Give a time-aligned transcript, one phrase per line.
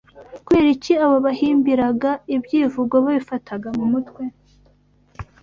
[0.45, 4.23] Kubera iki abo bahimbiraga ibyivugo babifataga mu mutwe